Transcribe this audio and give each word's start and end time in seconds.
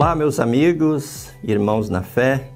Olá, 0.00 0.14
meus 0.14 0.38
amigos, 0.38 1.28
irmãos 1.42 1.90
na 1.90 2.02
fé, 2.02 2.50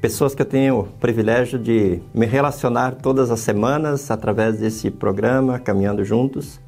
pessoas 0.00 0.34
que 0.34 0.42
eu 0.42 0.46
tenho 0.46 0.80
o 0.80 0.84
privilégio 0.84 1.60
de 1.60 2.02
me 2.12 2.26
relacionar 2.26 2.96
todas 2.96 3.30
as 3.30 3.38
semanas 3.38 4.10
através 4.10 4.58
desse 4.58 4.90
programa 4.90 5.60
Caminhando 5.60 6.04
Juntos. 6.04 6.58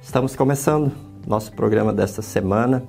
Estamos 0.00 0.36
começando 0.36 0.92
nosso 1.26 1.50
programa 1.52 1.92
desta 1.92 2.22
semana, 2.22 2.84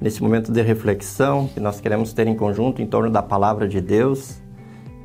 nesse 0.00 0.20
momento 0.20 0.50
de 0.50 0.60
reflexão 0.60 1.46
que 1.46 1.60
nós 1.60 1.80
queremos 1.80 2.12
ter 2.12 2.26
em 2.26 2.34
conjunto 2.34 2.82
em 2.82 2.86
torno 2.88 3.08
da 3.08 3.22
palavra 3.22 3.68
de 3.68 3.80
Deus 3.80 4.42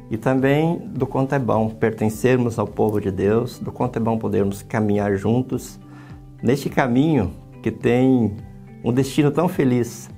e 0.10 0.18
também 0.18 0.80
do 0.80 1.06
quanto 1.06 1.36
é 1.36 1.40
bom 1.40 1.70
pertencermos 1.70 2.58
ao 2.58 2.66
povo 2.66 3.00
de 3.00 3.12
Deus, 3.12 3.60
do 3.60 3.72
quanto 3.72 3.98
é 3.98 4.00
bom 4.00 4.18
podermos 4.18 4.64
caminhar 4.64 5.16
juntos 5.16 5.80
neste 6.42 6.72
caminho 6.72 7.32
que 7.62 7.70
tem 7.70 8.36
um 8.84 8.92
destino 8.92 9.32
tão 9.32 9.48
feliz, 9.48 10.10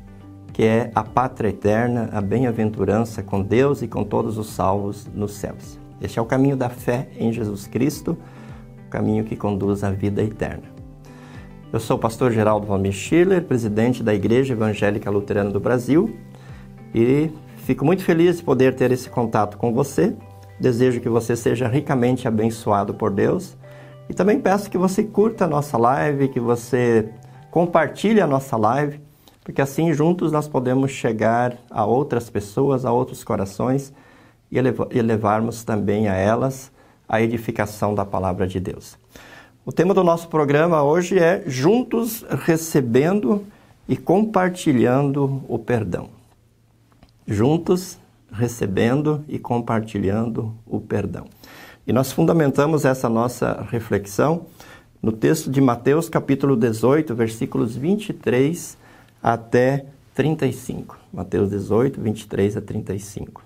que 0.52 0.64
é 0.64 0.92
a 0.94 1.04
pátria 1.04 1.50
eterna, 1.50 2.10
a 2.12 2.22
bem-aventurança 2.22 3.24
com 3.24 3.42
Deus 3.42 3.82
e 3.82 3.88
com 3.88 4.04
todos 4.04 4.38
os 4.38 4.48
salvos 4.48 5.08
nos 5.14 5.34
céus. 5.34 5.80
Este 6.02 6.20
é 6.20 6.22
o 6.22 6.26
caminho 6.26 6.56
da 6.56 6.70
fé 6.70 7.10
em 7.18 7.32
Jesus 7.32 7.68
Cristo, 7.68 8.18
o 8.88 8.90
caminho 8.90 9.24
que 9.24 9.36
conduz 9.36 9.84
à 9.84 9.92
vida 9.92 10.22
eterna. 10.22 10.72
Eu 11.72 11.80
sou 11.80 11.98
o 11.98 12.00
pastor 12.00 12.32
Geraldo 12.32 12.68
Valmir 12.68 12.92
Schiller, 12.92 13.44
presidente 13.44 14.04
da 14.04 14.14
Igreja 14.14 14.54
Evangélica 14.54 15.10
Luterana 15.10 15.50
do 15.50 15.60
Brasil, 15.60 16.16
e 16.94 17.32
Fico 17.64 17.86
muito 17.86 18.04
feliz 18.04 18.38
de 18.38 18.44
poder 18.44 18.76
ter 18.76 18.92
esse 18.92 19.10
contato 19.10 19.58
com 19.58 19.74
você. 19.74 20.14
Desejo 20.60 21.00
que 21.00 21.08
você 21.08 21.34
seja 21.34 21.66
ricamente 21.66 22.28
abençoado 22.28 22.94
por 22.94 23.10
Deus. 23.10 23.56
E 24.10 24.14
também 24.14 24.38
peço 24.38 24.70
que 24.70 24.78
você 24.78 25.02
curta 25.02 25.46
a 25.46 25.48
nossa 25.48 25.78
live, 25.78 26.28
que 26.28 26.42
você 26.42 27.10
compartilhe 27.54 28.20
a 28.20 28.26
nossa 28.26 28.58
live, 28.58 29.00
porque 29.44 29.62
assim 29.62 29.94
juntos 29.94 30.32
nós 30.32 30.48
podemos 30.48 30.90
chegar 30.90 31.56
a 31.70 31.86
outras 31.86 32.28
pessoas, 32.28 32.84
a 32.84 32.92
outros 32.92 33.24
corações 33.24 33.94
e 34.50 35.00
levarmos 35.00 35.64
também 35.64 36.08
a 36.08 36.16
elas 36.16 36.72
a 37.08 37.22
edificação 37.22 37.94
da 37.94 38.04
palavra 38.04 38.48
de 38.48 38.60
Deus. 38.60 38.98
O 39.64 39.72
tema 39.72 39.94
do 39.94 40.04
nosso 40.04 40.30
programa 40.30 40.82
hoje 40.82 41.20
é 41.20 41.44
Juntos 41.46 42.26
recebendo 42.28 43.46
e 43.88 43.96
compartilhando 43.96 45.44
o 45.48 45.60
perdão 45.60 46.10
juntos 47.28 48.00
recebendo 48.32 49.24
e 49.28 49.38
compartilhando 49.38 50.54
o 50.66 50.82
perdão. 50.82 51.28
E 51.86 51.94
nós 51.94 52.12
fundamentamos 52.12 52.84
essa 52.84 53.08
nossa 53.08 53.66
reflexão 53.70 54.48
no 55.04 55.12
texto 55.12 55.52
de 55.52 55.60
Mateus, 55.60 56.08
capítulo 56.08 56.56
18, 56.56 57.14
versículos 57.14 57.76
23 57.76 58.78
até 59.22 59.86
35. 60.16 60.98
Mateus 61.12 61.50
18, 61.50 62.00
23 62.00 62.56
a 62.56 62.62
35. 62.62 63.44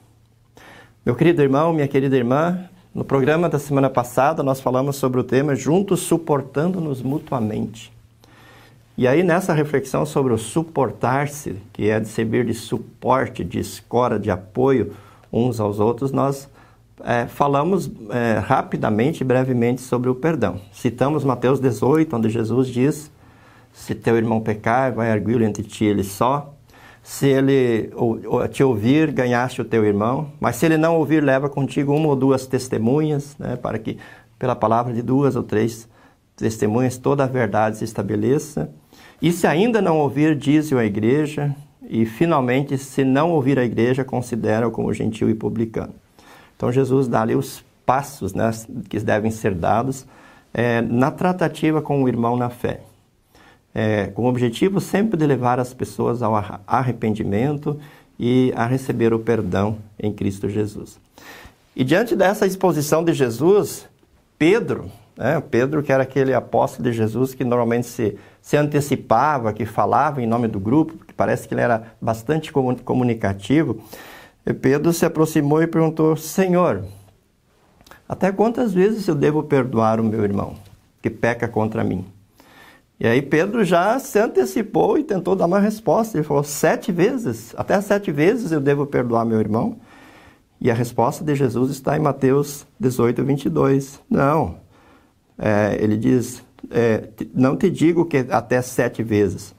Meu 1.04 1.16
querido 1.16 1.42
irmão, 1.42 1.74
minha 1.74 1.88
querida 1.88 2.16
irmã, 2.16 2.70
no 2.94 3.04
programa 3.04 3.50
da 3.50 3.58
semana 3.58 3.90
passada 3.90 4.44
nós 4.44 4.62
falamos 4.62 4.98
sobre 4.98 5.20
o 5.20 5.24
tema 5.24 5.56
Juntos 5.56 6.02
suportando-nos 6.02 7.02
mutuamente. 7.02 7.92
E 8.96 9.08
aí, 9.08 9.24
nessa 9.24 9.52
reflexão 9.52 10.06
sobre 10.06 10.34
o 10.34 10.38
suportar-se, 10.38 11.56
que 11.74 11.90
é 11.90 12.00
de 12.00 12.08
servir 12.08 12.46
de 12.46 12.54
suporte, 12.54 13.44
de 13.44 13.58
escora, 13.58 14.20
de 14.20 14.30
apoio 14.30 14.94
uns 15.34 15.60
aos 15.60 15.80
outros, 15.80 16.12
nós 16.12 16.48
é, 17.04 17.28
falamos 17.28 17.92
é, 18.10 18.40
rapidamente 18.40 19.22
e 19.22 19.24
brevemente 19.24 19.82
sobre 19.82 20.10
o 20.10 20.16
perdão. 20.16 20.60
Citamos 20.72 21.24
Mateus 21.24 21.60
18, 21.60 22.16
onde 22.16 22.30
Jesus 22.30 22.68
diz: 22.68 23.12
Se 23.72 23.94
teu 23.94 24.18
irmão 24.18 24.42
pecar, 24.42 24.94
vai 24.94 25.12
arguí-lo 25.12 25.44
entre 25.44 25.64
ti 25.64 25.86
ele 25.86 26.04
só. 26.04 26.54
Se 27.04 27.26
ele 27.26 27.90
te 28.52 28.62
ouvir, 28.62 29.12
ganhaste 29.12 29.62
o 29.62 29.66
teu 29.66 29.86
irmão. 29.86 30.30
Mas 30.42 30.58
se 30.58 30.66
ele 30.66 30.76
não 30.76 30.98
ouvir, 30.98 31.24
leva 31.24 31.48
contigo 31.48 31.94
uma 31.94 32.10
ou 32.10 32.16
duas 32.18 32.46
testemunhas, 32.46 33.34
né, 33.40 33.56
para 33.56 33.80
que, 33.80 33.98
pela 34.38 34.56
palavra 34.56 34.94
de 34.94 35.02
duas 35.02 35.38
ou 35.38 35.44
três 35.44 35.88
testemunhas, 36.36 36.98
toda 36.98 37.24
a 37.24 37.28
verdade 37.28 37.78
se 37.78 37.86
estabeleça. 37.86 38.70
E 39.22 39.32
se 39.32 39.48
ainda 39.48 39.82
não 39.82 40.00
ouvir, 40.00 40.36
diz-o 40.36 40.78
à 40.78 40.84
igreja, 40.84 41.56
e 41.82 42.06
finalmente, 42.06 42.78
se 42.78 43.06
não 43.06 43.32
ouvir 43.32 43.58
a 43.58 43.64
igreja, 43.64 44.04
considera-o 44.04 44.70
como 44.70 44.94
gentil 44.94 45.30
e 45.30 45.34
publicano. 45.34 45.94
Então 46.58 46.72
Jesus 46.72 47.08
dá 47.08 47.22
ali 47.22 47.36
os 47.36 47.64
passos 47.86 48.34
né, 48.34 48.52
que 48.90 49.00
devem 49.00 49.32
ser 49.32 49.54
dados 49.54 50.06
é, 50.54 50.82
na 50.82 51.10
tratativa 51.10 51.82
com 51.82 52.04
o 52.04 52.08
irmão 52.10 52.36
na 52.36 52.50
fé. 52.50 52.82
É, 53.74 54.08
com 54.08 54.24
o 54.24 54.28
objetivo 54.28 54.82
sempre 54.82 55.18
de 55.18 55.26
levar 55.26 55.60
as 55.60 55.74
pessoas 55.74 56.22
ao 56.22 56.34
arrependimento 56.66 57.80
e 58.20 58.52
a 58.56 58.66
receber 58.66 59.14
o 59.14 59.20
perdão 59.20 59.78
em 60.00 60.12
Cristo 60.12 60.50
Jesus. 60.50 61.00
E 61.76 61.84
diante 61.84 62.16
dessa 62.16 62.48
exposição 62.48 63.06
de 63.06 63.14
Jesus, 63.14 63.88
Pedro, 64.38 64.92
né, 65.16 65.40
Pedro 65.40 65.84
que 65.84 65.92
era 65.92 66.04
aquele 66.04 66.34
apóstolo 66.34 66.90
de 66.90 66.98
Jesus 66.98 67.36
que 67.36 67.44
normalmente 67.44 67.86
se 67.86 68.18
se 68.48 68.56
antecipava, 68.56 69.52
que 69.52 69.66
falava 69.66 70.22
em 70.22 70.26
nome 70.26 70.48
do 70.48 70.58
grupo, 70.58 70.94
porque 70.94 71.12
parece 71.12 71.46
que 71.46 71.54
ele 71.54 71.60
era 71.60 71.84
bastante 72.00 72.50
comunicativo, 72.50 73.84
Pedro 74.54 74.94
se 74.94 75.06
aproximou 75.06 75.62
e 75.62 75.68
perguntou: 75.68 76.16
Senhor, 76.16 76.86
até 78.08 78.32
quantas 78.32 78.74
vezes 78.74 79.08
eu 79.08 79.16
devo 79.16 79.44
perdoar 79.44 80.00
o 80.00 80.04
meu 80.04 80.24
irmão 80.24 80.56
que 81.02 81.10
peca 81.10 81.48
contra 81.48 81.84
mim? 81.84 82.06
E 83.00 83.06
aí 83.06 83.22
Pedro 83.22 83.64
já 83.64 84.00
se 84.00 84.18
antecipou 84.18 84.98
e 84.98 85.04
tentou 85.04 85.36
dar 85.36 85.46
uma 85.46 85.60
resposta. 85.60 86.18
Ele 86.18 86.24
falou: 86.24 86.44
sete 86.44 86.92
vezes, 86.92 87.54
até 87.58 87.80
sete 87.82 88.12
vezes 88.12 88.52
eu 88.52 88.60
devo 88.60 88.86
perdoar 88.86 89.26
meu 89.26 89.40
irmão. 89.40 89.78
E 90.60 90.72
a 90.72 90.74
resposta 90.74 91.24
de 91.24 91.36
Jesus 91.36 91.70
está 91.70 91.96
em 91.96 92.00
Mateus 92.00 92.66
18, 92.80 93.24
22. 93.24 94.00
Não. 94.10 94.58
É, 95.38 95.78
ele 95.80 95.98
diz: 95.98 96.42
é, 96.72 97.10
não 97.34 97.56
te 97.56 97.70
digo 97.70 98.06
que 98.06 98.26
até 98.30 98.62
sete 98.62 99.04
vezes, 99.04 99.54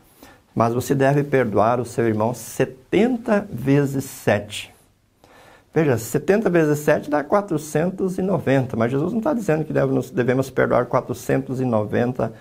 mas 0.55 0.75
você 0.75 0.95
deve 0.95 1.23
perdoar 1.23 1.79
o 1.79 1.85
seu 1.85 2.09
irmão 2.09 2.35
70 2.35 3.47
vezes 3.53 4.05
sete. 4.05 4.75
Veja, 5.75 5.97
70 5.99 6.49
vezes 6.51 6.79
7 6.81 7.11
dá 7.11 7.23
490, 7.23 8.77
mas 8.77 8.91
Jesus 8.91 9.13
não 9.13 9.19
está 9.19 9.33
dizendo 9.33 9.65
que 9.65 9.73
devemos, 9.73 10.51
perdoar 10.51 10.87
490 10.87 12.33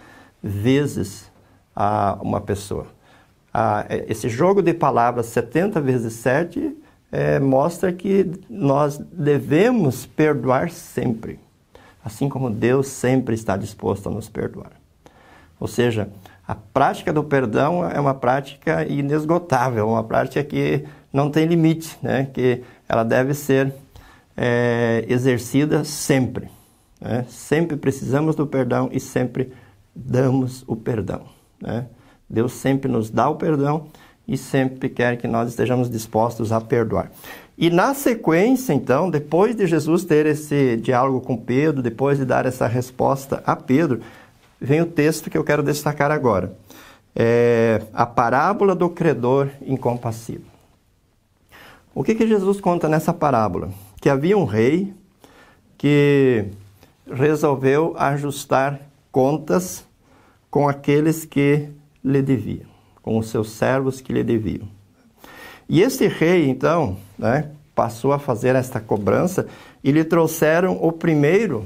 vezes 0.42 1.30
a 1.76 2.18
uma 2.22 2.42
pessoa. 2.42 2.88
Ah, 3.54 3.86
esse 3.90 4.30
jogo 4.30 4.62
de 4.62 4.74
palavras 4.74 5.28
70 5.28 5.82
vezes 5.82 6.14
7 6.14 6.76
é, 7.12 7.40
mostra 7.40 7.92
que 7.92 8.32
nós 8.50 8.98
devemos 8.98 10.06
perdoar 10.06 10.70
sempre 10.70 11.40
assim 12.08 12.30
como 12.30 12.50
Deus 12.50 12.88
sempre 12.88 13.36
está 13.36 13.56
disposto 13.58 14.08
a 14.08 14.12
nos 14.12 14.30
perdoar. 14.30 14.72
Ou 15.60 15.68
seja, 15.68 16.10
a 16.48 16.56
prática 16.56 17.12
do 17.12 17.24
perdão 17.24 17.88
é 17.88 18.00
uma 18.00 18.14
prática 18.14 18.86
inesgotável, 18.88 19.88
uma 19.90 20.04
prática 20.04 20.44
que 20.44 20.86
não 21.12 21.30
tem 21.30 21.46
limite, 21.46 21.98
né? 22.02 22.30
que 22.34 22.64
ela 22.88 23.04
deve 23.04 23.34
ser 23.34 23.74
é, 24.36 25.06
exercida 25.08 25.84
sempre. 25.84 26.50
Né? 27.02 27.26
Sempre 27.28 27.78
precisamos 27.78 28.36
do 28.36 28.46
perdão 28.46 28.90
e 28.92 29.00
sempre 29.00 29.52
damos 29.96 30.64
o 30.68 30.76
perdão. 30.76 31.24
Né? 31.62 31.86
Deus 32.30 32.54
sempre 32.54 32.92
nos 32.92 33.10
dá 33.10 33.30
o 33.30 33.36
perdão 33.36 33.88
e 34.28 34.38
sempre 34.38 34.90
quer 34.90 35.18
que 35.18 35.28
nós 35.28 35.50
estejamos 35.50 35.90
dispostos 35.90 36.52
a 36.52 36.60
perdoar. 36.60 37.12
E 37.58 37.70
na 37.72 37.94
sequência, 37.94 38.74
então, 38.74 39.10
depois 39.10 39.56
de 39.56 39.66
Jesus 39.66 40.04
ter 40.04 40.28
esse 40.28 40.78
diálogo 40.78 41.22
com 41.22 41.36
Pedro, 41.36 41.82
depois 41.82 42.20
de 42.20 42.26
dar 42.26 42.46
essa 42.46 42.68
resposta 42.68 43.42
a 43.46 43.56
Pedro, 43.56 44.02
vem 44.62 44.82
o 44.82 44.86
texto 44.86 45.30
que 45.30 45.38
eu 45.38 45.44
quero 45.44 45.64
destacar 45.64 46.12
agora. 46.12 46.56
É 47.16 47.82
a 47.94 48.06
parábola 48.06 48.76
do 48.76 48.90
credor 48.90 49.50
incompassivo. 49.66 50.57
O 51.98 52.04
que, 52.04 52.14
que 52.14 52.28
Jesus 52.28 52.62
conta 52.62 52.88
nessa 52.88 53.12
parábola? 53.12 53.72
Que 54.00 54.08
havia 54.08 54.38
um 54.38 54.46
rei 54.46 54.94
que 55.80 56.46
resolveu 57.12 57.96
ajustar 57.98 58.80
contas 59.12 59.84
com 60.48 60.70
aqueles 60.70 61.26
que 61.26 61.70
lhe 62.04 62.22
deviam, 62.22 62.68
com 63.02 63.18
os 63.18 63.30
seus 63.30 63.50
servos 63.50 64.00
que 64.00 64.14
lhe 64.14 64.24
deviam. 64.24 64.68
E 65.68 65.82
esse 65.82 66.08
rei, 66.08 66.48
então, 66.48 66.98
né, 67.18 67.50
passou 67.74 68.14
a 68.14 68.20
fazer 68.20 68.56
esta 68.56 68.80
cobrança 68.80 69.48
e 69.84 69.92
lhe 69.92 70.04
trouxeram 70.04 70.78
o 70.80 70.92
primeiro 70.92 71.66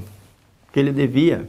que 0.72 0.80
ele 0.80 0.92
devia, 0.92 1.46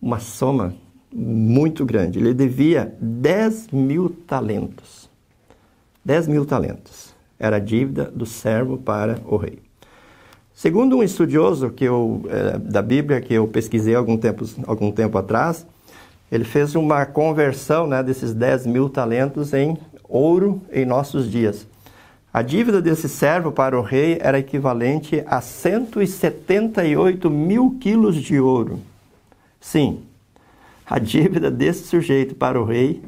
uma 0.00 0.20
soma 0.20 0.72
muito 1.12 1.84
grande. 1.84 2.20
Ele 2.20 2.32
devia 2.32 2.94
10 3.00 3.70
mil 3.72 4.08
talentos. 4.24 5.10
10 6.04 6.28
mil 6.28 6.46
talentos. 6.46 7.15
Era 7.38 7.56
a 7.56 7.60
dívida 7.60 8.04
do 8.04 8.26
servo 8.26 8.78
para 8.78 9.20
o 9.26 9.36
rei. 9.36 9.58
Segundo 10.54 10.96
um 10.96 11.02
estudioso 11.02 11.70
que 11.70 11.84
eu, 11.84 12.22
é, 12.28 12.56
da 12.58 12.80
Bíblia 12.80 13.20
que 13.20 13.34
eu 13.34 13.46
pesquisei 13.46 13.94
algum 13.94 14.16
tempo, 14.16 14.44
algum 14.66 14.90
tempo 14.90 15.18
atrás, 15.18 15.66
ele 16.32 16.44
fez 16.44 16.74
uma 16.74 17.04
conversão 17.04 17.86
né, 17.86 18.02
desses 18.02 18.32
10 18.32 18.66
mil 18.66 18.88
talentos 18.88 19.52
em 19.52 19.76
ouro 20.08 20.62
em 20.72 20.86
nossos 20.86 21.30
dias. 21.30 21.66
A 22.32 22.42
dívida 22.42 22.80
desse 22.82 23.08
servo 23.08 23.52
para 23.52 23.78
o 23.78 23.82
rei 23.82 24.18
era 24.20 24.38
equivalente 24.38 25.22
a 25.26 25.40
178 25.40 27.30
mil 27.30 27.76
quilos 27.80 28.16
de 28.16 28.40
ouro. 28.40 28.80
Sim, 29.60 30.02
a 30.86 30.98
dívida 30.98 31.50
desse 31.50 31.84
sujeito 31.84 32.34
para 32.34 32.60
o 32.60 32.64
rei 32.64 33.02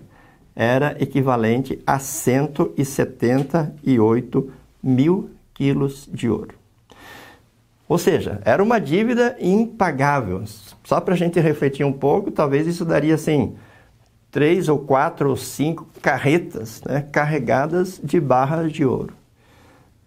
era 0.61 0.97
equivalente 1.01 1.79
a 1.87 2.01
178 2.01 4.53
mil 4.83 5.31
quilos 5.55 6.09
de 6.13 6.29
ouro. 6.29 6.57
Ou 7.89 7.97
seja, 7.97 8.43
era 8.45 8.61
uma 8.61 8.81
dívida 8.81 9.37
impagável. 9.41 10.43
Só 10.83 11.01
para 11.01 11.15
a 11.15 11.17
gente 11.17 11.39
refletir 11.39 11.87
um 11.87 11.93
pouco, 11.93 12.33
talvez 12.33 12.67
isso 12.67 12.85
daria 12.85 13.15
assim 13.15 13.55
três 14.33 14.69
ou 14.69 14.81
quatro 14.81 15.31
ou 15.31 15.37
cinco 15.37 15.87
carretas 16.03 16.83
né, 16.83 17.07
carregadas 17.13 18.01
de 18.03 18.19
barras 18.19 18.73
de 18.73 18.85
ouro. 18.85 19.15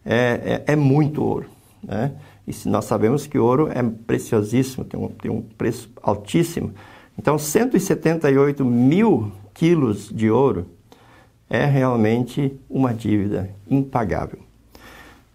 É, 0.05 0.63
é, 0.67 0.73
é 0.73 0.75
muito 0.75 1.23
ouro. 1.23 1.45
Né? 1.81 2.11
E 2.45 2.51
se 2.51 2.67
nós 2.67 2.83
sabemos 2.83 3.25
que 3.25 3.39
ouro 3.39 3.69
é 3.73 3.81
preciosíssimo, 3.81 4.83
tem 4.83 4.99
um, 4.99 5.07
tem 5.07 5.31
um 5.31 5.41
preço 5.41 5.89
altíssimo. 6.03 6.73
Então, 7.17 7.37
178 7.37 8.65
mil 8.65 9.31
quilos 9.53 10.09
de 10.09 10.29
ouro 10.29 10.65
é 11.49 11.65
realmente 11.65 12.57
uma 12.69 12.93
dívida 12.93 13.49
impagável. 13.69 14.39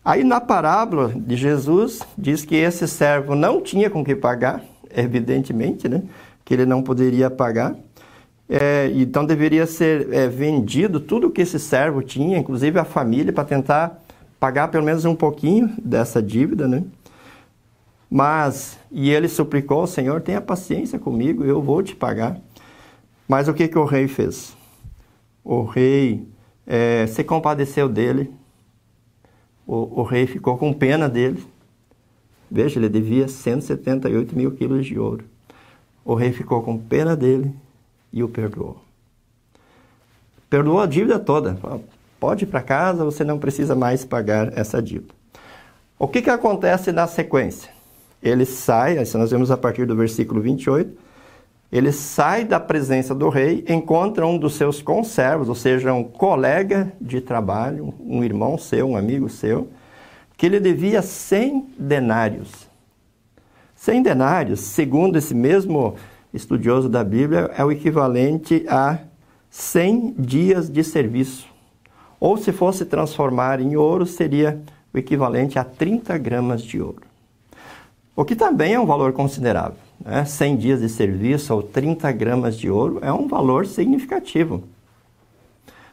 Aí 0.05 0.23
na 0.23 0.41
parábola 0.41 1.13
de 1.15 1.37
Jesus 1.37 2.01
diz 2.17 2.45
que 2.45 2.55
esse 2.55 2.87
servo 2.87 3.35
não 3.35 3.61
tinha 3.61 3.91
com 3.91 4.05
que 4.05 4.15
pagar, 4.15 4.63
evidentemente, 4.95 5.89
né? 5.89 6.05
Que 6.45 6.55
ele 6.55 6.65
não 6.65 6.83
poderia 6.83 7.29
pagar. 7.29 7.77
É, 8.49 8.91
então 8.95 9.27
deveria 9.27 9.67
ser 9.67 10.13
é, 10.13 10.29
vendido 10.29 11.01
tudo 11.01 11.31
que 11.31 11.43
esse 11.43 11.59
servo 11.59 12.03
tinha, 12.03 12.39
inclusive 12.39 12.79
a 12.79 12.85
família, 12.85 13.33
para 13.33 13.45
tentar 13.45 14.01
pagar 14.39 14.69
pelo 14.69 14.85
menos 14.85 15.05
um 15.05 15.15
pouquinho 15.15 15.75
dessa 15.83 16.23
dívida, 16.23 16.69
né? 16.69 16.85
Mas, 18.09 18.79
e 18.93 19.11
ele 19.11 19.29
suplicou, 19.29 19.87
Senhor, 19.87 20.21
tenha 20.21 20.41
paciência 20.41 20.99
comigo, 20.99 21.45
eu 21.45 21.61
vou 21.61 21.83
te 21.83 21.97
pagar. 21.97 22.39
Mas 23.29 23.49
o 23.49 23.55
que, 23.55 23.69
que 23.69 23.79
o 23.79 23.85
rei 23.85 24.07
fez? 24.09 24.57
O 25.43 25.65
rei 25.65 26.27
é, 26.67 27.07
se 27.07 27.25
compadeceu 27.25 27.89
dele, 27.89 28.33
o, 29.67 30.01
o 30.01 30.03
rei 30.03 30.27
ficou 30.27 30.57
com 30.57 30.73
pena 30.73 31.09
dele. 31.09 31.45
Veja, 32.51 32.79
ele 32.79 32.89
devia 32.89 33.27
178 33.27 34.37
mil 34.37 34.53
quilos 34.53 34.87
de 34.87 34.99
ouro. 34.99 35.25
O 36.05 36.15
rei 36.15 36.33
ficou 36.33 36.63
com 36.63 36.79
pena 36.79 37.17
dele 37.17 37.53
e 38.13 38.23
o 38.23 38.29
perdoou. 38.29 38.81
Perdoou 40.49 40.81
a 40.81 40.87
dívida 40.87 41.19
toda. 41.19 41.59
Pode 42.21 42.45
ir 42.45 42.47
para 42.47 42.63
casa, 42.63 43.05
você 43.05 43.25
não 43.25 43.39
precisa 43.39 43.75
mais 43.75 44.05
pagar 44.05 44.57
essa 44.57 44.81
dívida. 44.81 45.13
O 45.99 46.07
que, 46.07 46.23
que 46.23 46.31
acontece 46.31 46.93
na 46.93 47.07
sequência? 47.07 47.71
Ele 48.23 48.45
sai, 48.45 49.01
isso 49.03 49.19
nós 49.19 49.31
vemos 49.31 49.51
a 49.51 49.57
partir 49.57 49.87
do 49.87 49.97
versículo 49.97 50.41
28, 50.41 50.97
ele 51.77 51.91
sai 51.91 52.45
da 52.45 52.61
presença 52.61 53.15
do 53.15 53.29
rei, 53.29 53.65
encontra 53.69 54.27
um 54.27 54.39
dos 54.39 54.55
seus 54.55 54.81
conservos, 54.81 55.49
ou 55.49 55.55
seja, 55.55 55.93
um 55.93 56.05
colega 56.05 56.93
de 57.01 57.21
trabalho, 57.21 57.93
um 58.01 58.23
irmão 58.23 58.57
seu, 58.57 58.89
um 58.89 58.97
amigo 58.97 59.29
seu, 59.29 59.69
que 60.37 60.47
ele 60.47 60.61
devia 60.61 61.03
100 61.03 61.75
denários. 61.79 62.69
100 63.75 64.03
denários, 64.03 64.61
segundo 64.61 65.17
esse 65.17 65.35
mesmo 65.35 65.97
estudioso 66.33 66.89
da 66.89 67.03
Bíblia, 67.03 67.51
é 67.57 67.65
o 67.65 67.73
equivalente 67.73 68.65
a 68.69 68.99
100 69.51 70.15
dias 70.19 70.71
de 70.71 70.85
serviço. 70.85 71.49
Ou 72.21 72.37
se 72.37 72.53
fosse 72.53 72.85
transformar 72.85 73.61
em 73.61 73.77
ouro, 73.77 74.07
seria 74.07 74.63
o 74.95 74.99
equivalente 74.99 75.59
a 75.59 75.65
30 75.65 76.17
gramas 76.19 76.63
de 76.63 76.81
ouro. 76.81 77.03
O 78.15 78.25
que 78.25 78.37
também 78.37 78.75
é 78.75 78.81
um 78.81 78.87
valor 78.87 79.13
considerável 79.13 79.86
né, 80.05 80.25
100 80.25 80.57
dias 80.57 80.81
de 80.81 80.89
serviço 80.89 81.55
ou 81.55 81.63
30 81.63 82.11
gramas 82.13 82.57
de 82.57 82.71
ouro 82.71 82.99
é 83.03 83.13
um 83.13 83.27
valor 83.27 83.67
significativo. 83.67 84.65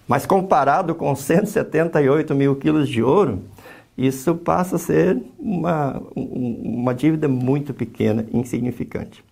Mas 0.07 0.25
comparado 0.25 0.93
com 0.93 1.15
178 1.15 2.35
mil 2.35 2.55
quilos 2.55 2.89
de 2.89 3.01
ouro, 3.01 3.41
isso 3.97 4.35
passa 4.35 4.75
a 4.75 4.79
ser 4.79 5.21
uma, 5.39 6.01
uma 6.15 6.93
dívida 6.93 7.27
muito 7.27 7.73
pequena, 7.73 8.25
insignificante. 8.33 9.23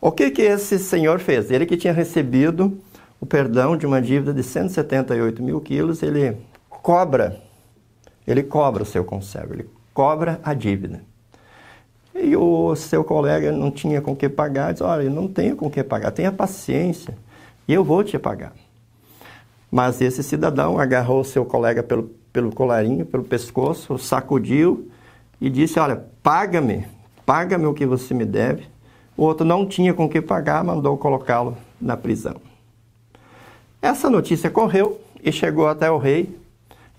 O 0.00 0.10
que, 0.10 0.30
que 0.30 0.42
esse 0.42 0.78
senhor 0.78 1.20
fez? 1.20 1.50
Ele 1.50 1.66
que 1.66 1.76
tinha 1.76 1.92
recebido 1.92 2.78
o 3.20 3.26
perdão 3.26 3.76
de 3.76 3.86
uma 3.86 4.00
dívida 4.00 4.32
de 4.32 4.42
178 4.42 5.42
mil 5.42 5.60
quilos, 5.60 6.02
ele 6.02 6.36
cobra, 6.68 7.40
ele 8.26 8.42
cobra 8.42 8.82
o 8.82 8.86
seu 8.86 9.04
conservo, 9.04 9.52
ele 9.52 9.68
cobra 9.92 10.40
a 10.42 10.54
dívida. 10.54 11.02
E 12.14 12.36
o 12.36 12.74
seu 12.74 13.04
colega 13.04 13.52
não 13.52 13.70
tinha 13.70 14.00
com 14.00 14.14
que 14.14 14.28
pagar, 14.28 14.72
diz, 14.72 14.82
olha, 14.82 15.02
eu 15.02 15.10
não 15.10 15.28
tenho 15.28 15.56
com 15.56 15.70
que 15.70 15.82
pagar, 15.82 16.10
tenha 16.10 16.32
paciência, 16.32 17.16
eu 17.68 17.84
vou 17.84 18.02
te 18.02 18.18
pagar. 18.18 18.52
Mas 19.70 20.00
esse 20.00 20.22
cidadão 20.22 20.78
agarrou 20.78 21.20
o 21.20 21.24
seu 21.24 21.44
colega 21.44 21.82
pelo, 21.82 22.10
pelo 22.32 22.52
colarinho, 22.52 23.06
pelo 23.06 23.22
pescoço, 23.22 23.96
sacudiu 23.98 24.90
e 25.40 25.48
disse, 25.48 25.78
olha, 25.78 26.04
paga-me, 26.22 26.86
paga-me 27.24 27.66
o 27.66 27.74
que 27.74 27.86
você 27.86 28.12
me 28.12 28.24
deve. 28.24 28.64
O 29.16 29.22
outro 29.22 29.46
não 29.46 29.64
tinha 29.64 29.94
com 29.94 30.08
que 30.08 30.20
pagar, 30.20 30.64
mandou 30.64 30.96
colocá-lo 30.98 31.56
na 31.80 31.96
prisão. 31.96 32.36
Essa 33.80 34.10
notícia 34.10 34.50
correu 34.50 35.00
e 35.22 35.30
chegou 35.30 35.68
até 35.68 35.90
o 35.90 35.98
rei, 35.98 36.36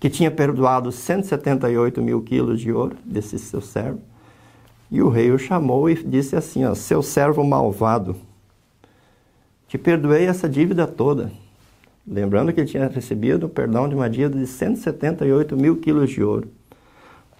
que 0.00 0.10
tinha 0.10 0.30
perdoado 0.30 0.90
178 0.90 2.02
mil 2.02 2.22
quilos 2.22 2.60
de 2.60 2.72
ouro 2.72 2.96
desse 3.04 3.38
seu 3.38 3.60
servo. 3.60 4.00
E 4.92 5.00
o 5.00 5.08
rei 5.08 5.32
o 5.32 5.38
chamou 5.38 5.88
e 5.88 5.94
disse 5.94 6.36
assim: 6.36 6.66
ó, 6.66 6.74
Seu 6.74 7.02
servo 7.02 7.42
malvado, 7.42 8.14
te 9.66 9.78
perdoei 9.78 10.26
essa 10.26 10.46
dívida 10.46 10.86
toda. 10.86 11.32
Lembrando 12.06 12.52
que 12.52 12.60
ele 12.60 12.68
tinha 12.68 12.88
recebido 12.88 13.46
o 13.46 13.48
perdão 13.48 13.88
de 13.88 13.94
uma 13.94 14.10
dívida 14.10 14.38
de 14.38 14.46
178 14.46 15.56
mil 15.56 15.76
quilos 15.76 16.10
de 16.10 16.22
ouro. 16.22 16.48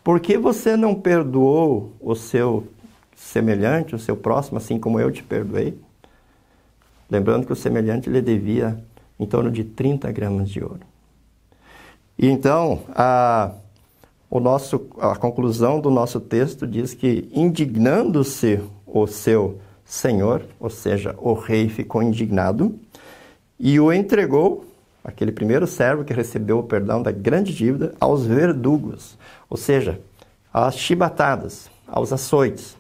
Por 0.02 0.18
que 0.18 0.38
você 0.38 0.78
não 0.78 0.94
perdoou 0.94 1.92
o 2.00 2.14
seu 2.14 2.66
semelhante, 3.14 3.94
o 3.94 3.98
seu 3.98 4.16
próximo, 4.16 4.56
assim 4.56 4.78
como 4.78 4.98
eu 4.98 5.10
te 5.10 5.22
perdoei? 5.22 5.78
Lembrando 7.10 7.44
que 7.44 7.52
o 7.52 7.56
semelhante 7.56 8.08
lhe 8.08 8.22
devia 8.22 8.82
em 9.20 9.26
torno 9.26 9.50
de 9.50 9.62
30 9.62 10.10
gramas 10.10 10.48
de 10.48 10.64
ouro. 10.64 10.80
E 12.18 12.26
então, 12.28 12.82
a 12.94 13.52
o 14.34 14.40
nosso, 14.40 14.86
a 14.98 15.14
conclusão 15.14 15.78
do 15.78 15.90
nosso 15.90 16.18
texto 16.18 16.66
diz 16.66 16.94
que, 16.94 17.28
indignando-se 17.34 18.62
o 18.86 19.06
seu 19.06 19.58
senhor, 19.84 20.46
ou 20.58 20.70
seja, 20.70 21.14
o 21.18 21.34
rei 21.34 21.68
ficou 21.68 22.02
indignado 22.02 22.74
e 23.60 23.78
o 23.78 23.92
entregou, 23.92 24.64
aquele 25.04 25.32
primeiro 25.32 25.66
servo 25.66 26.02
que 26.02 26.14
recebeu 26.14 26.60
o 26.60 26.62
perdão 26.62 27.02
da 27.02 27.12
grande 27.12 27.54
dívida, 27.54 27.92
aos 28.00 28.24
verdugos, 28.24 29.18
ou 29.50 29.58
seja, 29.58 30.00
às 30.50 30.78
chibatadas, 30.78 31.68
aos 31.86 32.10
açoites. 32.10 32.74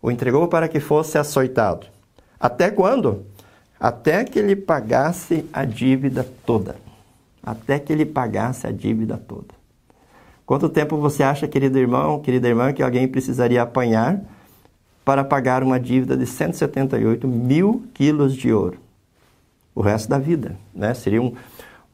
O 0.00 0.10
entregou 0.10 0.48
para 0.48 0.68
que 0.68 0.80
fosse 0.80 1.18
açoitado. 1.18 1.86
Até 2.40 2.70
quando? 2.70 3.26
Até 3.78 4.24
que 4.24 4.38
ele 4.38 4.56
pagasse 4.56 5.44
a 5.52 5.66
dívida 5.66 6.26
toda. 6.46 6.76
Até 7.42 7.78
que 7.78 7.92
ele 7.92 8.06
pagasse 8.06 8.66
a 8.66 8.70
dívida 8.70 9.18
toda. 9.18 9.55
Quanto 10.46 10.68
tempo 10.68 10.96
você 10.96 11.24
acha, 11.24 11.48
querido 11.48 11.76
irmão, 11.76 12.20
querida 12.20 12.46
irmã, 12.46 12.72
que 12.72 12.80
alguém 12.80 13.08
precisaria 13.08 13.60
apanhar 13.60 14.20
para 15.04 15.24
pagar 15.24 15.60
uma 15.60 15.78
dívida 15.78 16.16
de 16.16 16.24
178 16.24 17.26
mil 17.26 17.84
quilos 17.92 18.32
de 18.32 18.52
ouro? 18.52 18.78
O 19.74 19.80
resto 19.80 20.08
da 20.08 20.18
vida, 20.18 20.56
né? 20.72 20.94
Seria 20.94 21.20
um, 21.20 21.34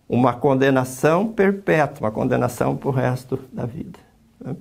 uma 0.06 0.35
condenação 0.35 1.26
perpétua, 1.26 2.06
uma 2.06 2.12
condenação 2.12 2.76
para 2.76 2.88
o 2.90 2.92
resto 2.92 3.38
da 3.50 3.64
vida. 3.64 3.99
Né? 4.38 4.54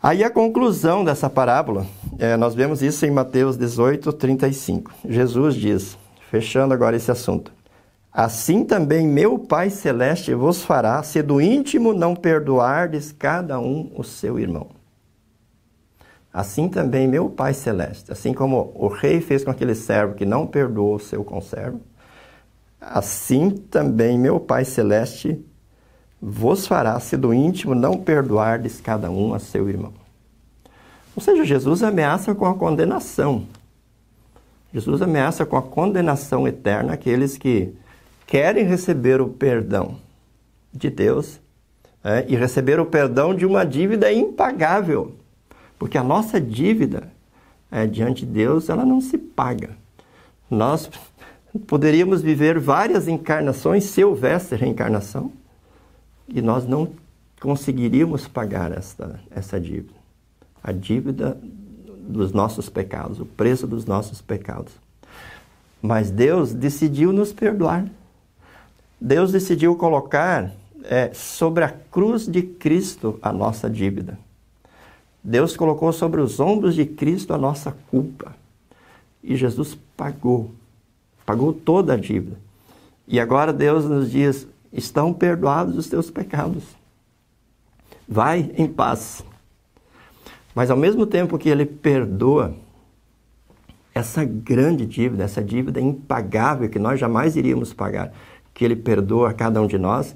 Aí 0.00 0.22
a 0.22 0.30
conclusão 0.30 1.04
dessa 1.04 1.28
parábola, 1.28 1.84
é, 2.18 2.36
nós 2.36 2.54
vemos 2.54 2.80
isso 2.80 3.04
em 3.04 3.10
Mateus 3.10 3.56
18, 3.56 4.12
35. 4.12 4.92
Jesus 5.08 5.56
diz, 5.56 5.98
fechando 6.30 6.72
agora 6.72 6.96
esse 6.96 7.10
assunto: 7.10 7.52
Assim 8.12 8.62
também 8.62 9.08
meu 9.08 9.38
Pai 9.38 9.70
Celeste 9.70 10.34
vos 10.34 10.62
fará, 10.62 11.02
se 11.02 11.22
do 11.22 11.40
íntimo 11.40 11.94
não 11.94 12.14
perdoardes 12.14 13.10
cada 13.10 13.58
um 13.58 13.90
o 13.96 14.04
seu 14.04 14.38
irmão. 14.38 14.68
Assim 16.30 16.68
também 16.68 17.08
meu 17.08 17.30
Pai 17.30 17.54
Celeste, 17.54 18.12
assim 18.12 18.34
como 18.34 18.72
o 18.74 18.88
rei 18.88 19.20
fez 19.20 19.42
com 19.42 19.50
aquele 19.50 19.74
servo 19.74 20.14
que 20.14 20.26
não 20.26 20.46
perdoou 20.46 20.96
o 20.96 21.00
seu 21.00 21.24
conservo, 21.24 21.80
assim 22.78 23.50
também 23.50 24.18
meu 24.18 24.38
Pai 24.38 24.64
Celeste 24.64 25.42
vos 26.20 26.66
fará, 26.66 27.00
se 27.00 27.16
do 27.16 27.32
íntimo 27.32 27.74
não 27.74 27.96
perdoardes 27.96 28.80
cada 28.80 29.10
um 29.10 29.32
a 29.32 29.38
seu 29.38 29.68
irmão. 29.68 29.92
Ou 31.16 31.22
seja, 31.22 31.44
Jesus 31.44 31.82
ameaça 31.82 32.34
com 32.34 32.46
a 32.46 32.54
condenação. 32.54 33.46
Jesus 34.72 35.02
ameaça 35.02 35.44
com 35.44 35.56
a 35.56 35.62
condenação 35.62 36.46
eterna 36.46 36.94
aqueles 36.94 37.36
que 37.36 37.74
querem 38.32 38.64
receber 38.64 39.20
o 39.20 39.28
perdão 39.28 39.98
de 40.72 40.88
Deus 40.88 41.38
é, 42.02 42.24
e 42.26 42.34
receber 42.34 42.80
o 42.80 42.86
perdão 42.86 43.34
de 43.34 43.44
uma 43.44 43.62
dívida 43.62 44.10
impagável. 44.10 45.16
Porque 45.78 45.98
a 45.98 46.02
nossa 46.02 46.40
dívida 46.40 47.12
é, 47.70 47.86
diante 47.86 48.24
de 48.24 48.32
Deus, 48.32 48.70
ela 48.70 48.86
não 48.86 49.02
se 49.02 49.18
paga. 49.18 49.76
Nós 50.50 50.88
poderíamos 51.66 52.22
viver 52.22 52.58
várias 52.58 53.06
encarnações 53.06 53.84
se 53.84 54.02
houvesse 54.02 54.56
reencarnação 54.56 55.30
e 56.26 56.40
nós 56.40 56.66
não 56.66 56.88
conseguiríamos 57.38 58.26
pagar 58.26 58.72
essa, 58.72 59.20
essa 59.30 59.60
dívida. 59.60 59.92
A 60.64 60.72
dívida 60.72 61.38
dos 62.08 62.32
nossos 62.32 62.70
pecados, 62.70 63.20
o 63.20 63.26
preço 63.26 63.66
dos 63.66 63.84
nossos 63.84 64.22
pecados. 64.22 64.72
Mas 65.82 66.10
Deus 66.10 66.54
decidiu 66.54 67.12
nos 67.12 67.30
perdoar. 67.30 67.84
Deus 69.04 69.32
decidiu 69.32 69.74
colocar 69.74 70.52
é, 70.84 71.12
sobre 71.12 71.64
a 71.64 71.68
cruz 71.68 72.24
de 72.24 72.40
Cristo 72.40 73.18
a 73.20 73.32
nossa 73.32 73.68
dívida. 73.68 74.16
Deus 75.24 75.56
colocou 75.56 75.92
sobre 75.92 76.20
os 76.20 76.38
ombros 76.38 76.76
de 76.76 76.86
Cristo 76.86 77.34
a 77.34 77.38
nossa 77.38 77.76
culpa. 77.90 78.32
E 79.20 79.34
Jesus 79.34 79.76
pagou, 79.96 80.52
pagou 81.26 81.52
toda 81.52 81.94
a 81.94 81.96
dívida. 81.96 82.36
E 83.08 83.18
agora 83.18 83.52
Deus 83.52 83.86
nos 83.86 84.08
diz: 84.08 84.46
estão 84.72 85.12
perdoados 85.12 85.76
os 85.76 85.88
teus 85.88 86.08
pecados. 86.08 86.62
Vai 88.08 88.52
em 88.56 88.68
paz. 88.68 89.24
Mas 90.54 90.70
ao 90.70 90.76
mesmo 90.76 91.06
tempo 91.06 91.38
que 91.38 91.48
ele 91.48 91.66
perdoa 91.66 92.54
essa 93.92 94.24
grande 94.24 94.86
dívida, 94.86 95.24
essa 95.24 95.42
dívida 95.42 95.80
impagável 95.80 96.68
que 96.68 96.78
nós 96.78 97.00
jamais 97.00 97.34
iríamos 97.36 97.72
pagar, 97.72 98.12
que 98.54 98.64
ele 98.64 98.76
perdoa 98.76 99.30
a 99.30 99.34
cada 99.34 99.60
um 99.60 99.66
de 99.66 99.78
nós, 99.78 100.14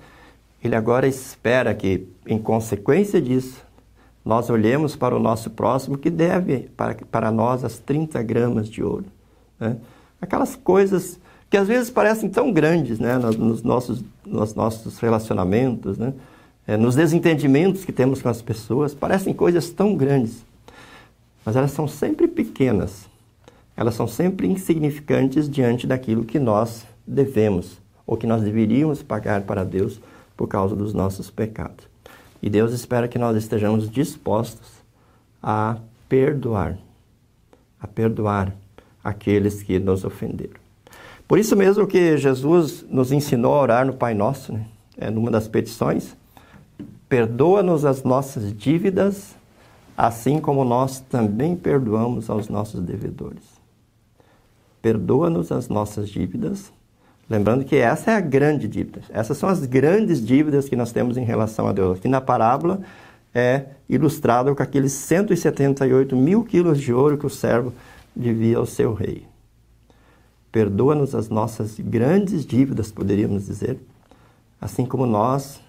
ele 0.63 0.75
agora 0.75 1.07
espera 1.07 1.75
que, 1.75 2.07
em 2.27 2.39
consequência 2.39 3.21
disso, 3.21 3.65
nós 4.25 4.51
olhemos 4.51 4.97
para 4.97 5.15
o 5.15 5.21
nosso 5.21 5.51
próximo 5.51 5.97
que 5.97 6.11
deve 6.11 6.69
para, 6.77 6.95
para 6.95 7.31
nós 7.31 7.65
as 7.65 7.79
30 7.79 8.21
gramas 8.23 8.69
de 8.69 8.83
ouro. 8.83 9.05
Né? 9.59 9.77
Aquelas 10.21 10.57
coisas 10.57 11.21
que 11.49 11.57
às 11.57 11.69
vezes 11.69 11.91
parecem 11.91 12.29
tão 12.29 12.53
grandes 12.53 12.99
né? 12.99 13.17
nos, 13.19 13.63
nossos, 13.63 14.05
nos 14.25 14.55
nossos 14.55 14.99
relacionamentos, 14.99 15.97
né? 15.97 16.13
é, 16.67 16.77
nos 16.77 16.97
desentendimentos 16.97 17.85
que 17.85 17.93
temos 17.93 18.21
com 18.21 18.29
as 18.29 18.43
pessoas, 18.43 18.93
parecem 18.93 19.33
coisas 19.33 19.71
tão 19.71 19.95
grandes, 19.95 20.45
mas 21.45 21.55
elas 21.55 21.71
são 21.71 21.87
sempre 21.87 22.27
pequenas, 22.27 23.09
elas 23.77 23.95
são 23.95 24.09
sempre 24.09 24.49
insignificantes 24.49 25.49
diante 25.49 25.87
daquilo 25.87 26.25
que 26.25 26.41
nós 26.41 26.85
devemos 27.07 27.86
ou 28.07 28.17
que 28.17 28.27
nós 28.27 28.43
deveríamos 28.43 29.03
pagar 29.03 29.43
para 29.43 29.65
Deus 29.65 30.01
por 30.37 30.47
causa 30.49 30.77
dos 30.77 30.95
nossos 30.95 31.31
pecados. 31.31 31.89
E 32.43 32.49
Deus 32.49 32.73
espera 32.73 33.09
que 33.09 33.19
nós 33.19 33.37
estejamos 33.37 33.91
dispostos 33.91 34.73
a 35.43 35.79
perdoar, 36.09 36.79
a 37.81 37.87
perdoar 37.87 38.55
aqueles 39.03 39.63
que 39.63 39.79
nos 39.79 40.05
ofenderam. 40.05 40.61
Por 41.27 41.39
isso 41.39 41.57
mesmo 41.57 41.87
que 41.87 42.17
Jesus 42.17 42.85
nos 42.89 43.11
ensinou 43.11 43.55
a 43.55 43.61
orar 43.61 43.87
no 43.87 43.95
Pai 43.95 44.15
Nosso, 44.15 44.53
né? 44.53 44.67
é 44.97 45.11
numa 45.11 45.31
das 45.31 45.49
petições, 45.49 46.15
Perdoa-nos 47.09 47.85
as 47.85 48.03
nossas 48.03 48.53
dívidas, 48.53 49.37
assim 49.97 50.41
como 50.41 50.65
nós 50.65 50.99
também 50.99 51.55
perdoamos 51.55 52.29
aos 52.29 52.49
nossos 52.49 52.81
devedores. 52.83 53.45
Perdoa-nos 54.83 55.53
as 55.53 55.69
nossas 55.69 56.09
dívidas, 56.09 56.73
lembrando 57.29 57.65
que 57.65 57.77
essa 57.77 58.13
é 58.13 58.15
a 58.17 58.21
grande 58.21 58.69
dívida. 58.69 59.01
Essas 59.11 59.37
são 59.39 59.49
as 59.49 59.65
grandes 59.65 60.25
dívidas 60.25 60.69
que 60.69 60.77
nós 60.77 60.93
temos 60.93 61.17
em 61.17 61.25
relação 61.25 61.67
a 61.67 61.73
Deus. 61.73 61.99
Aqui 61.99 62.09
na 62.09 62.21
parábola 62.21 62.81
é 63.35 63.67
ilustrado 63.89 64.55
com 64.55 64.63
aqueles 64.63 64.93
178 64.93 66.17
mil 66.17 66.45
quilos 66.45 66.81
de 66.81 66.93
ouro 66.93 67.19
que 67.19 67.27
o 67.27 67.31
servo 67.31 67.73
devia 68.15 68.57
ao 68.57 68.67
seu 68.67 68.95
rei. 68.95 69.27
Perdoa-nos 70.51 71.15
as 71.15 71.29
nossas 71.29 71.79
grandes 71.79 72.47
dívidas, 72.47 72.91
poderíamos 72.91 73.47
dizer, 73.47 73.79
assim 74.61 74.87
como 74.87 75.05
nós 75.05 75.61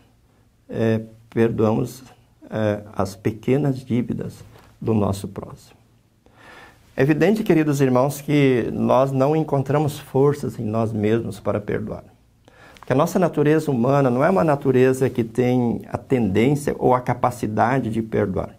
é, 0.70 1.02
perdoamos 1.30 2.04
é, 2.50 2.84
as 2.94 3.16
pequenas 3.16 3.80
dívidas 3.80 4.36
do 4.80 4.94
nosso 4.94 5.28
próximo. 5.28 5.77
É 7.00 7.04
evidente, 7.04 7.44
queridos 7.44 7.80
irmãos, 7.80 8.22
que 8.22 8.72
nós 8.74 9.12
não 9.12 9.36
encontramos 9.36 10.00
forças 10.00 10.58
em 10.58 10.64
nós 10.64 10.92
mesmos 10.92 11.40
para 11.40 11.62
perdoar. 11.62 12.04
Porque 12.80 12.92
a 12.92 12.96
nossa 12.96 13.20
natureza 13.20 13.70
humana 13.70 14.10
não 14.10 14.26
é 14.26 14.30
uma 14.32 14.44
natureza 14.44 15.08
que 15.08 15.24
tem 15.24 15.82
a 15.94 15.98
tendência 16.00 16.76
ou 16.80 16.96
a 16.96 17.00
capacidade 17.00 17.92
de 17.92 18.02
perdoar. 18.02 18.50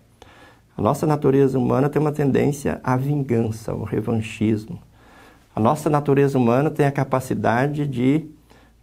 A 0.77 0.81
nossa 0.81 1.05
natureza 1.05 1.59
humana 1.59 1.89
tem 1.89 2.01
uma 2.01 2.13
tendência 2.13 2.81
à 2.85 2.97
vingança, 2.97 3.73
ao 3.73 3.83
revanchismo. 3.83 4.79
A 5.53 5.59
nossa 5.59 5.91
natureza 5.91 6.39
humana 6.39 6.71
tem 6.71 6.87
a 6.87 6.93
capacidade 6.93 7.89
de 7.89 8.25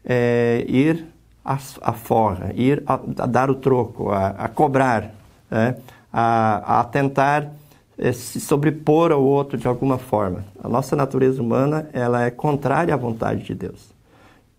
é, 0.04 0.66
ir 0.68 1.06
a, 1.46 1.58
a 1.82 1.94
forra, 1.94 2.52
ir 2.56 2.84
a, 2.86 2.96
a, 2.96 3.26
dar 3.26 3.50
o 3.50 3.56
troco, 3.56 4.10
a, 4.10 4.28
a 4.32 4.50
cobrar, 4.50 5.12
né? 5.50 5.78
a, 6.12 6.82
a 6.82 6.84
tentar 6.84 7.50
é, 7.98 8.12
se 8.12 8.40
sobrepor 8.40 9.12
ao 9.12 9.24
outro 9.24 9.58
de 9.58 9.68
alguma 9.68 9.98
forma. 9.98 10.46
A 10.64 10.68
nossa 10.68 10.96
natureza 10.96 11.42
humana 11.42 11.90
ela 11.94 12.24
é 12.24 12.32
contrária 12.32 12.94
à 12.94 12.98
vontade 12.98 13.44
de 13.44 13.56
Deus. 13.56 13.94